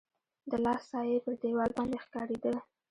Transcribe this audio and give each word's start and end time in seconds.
د 0.49 0.51
لاس 0.65 0.81
سایه 0.91 1.13
يې 1.15 1.23
پر 1.25 1.33
دیوال 1.41 1.71
باندي 1.77 1.99
ښکارېده. 2.03 2.51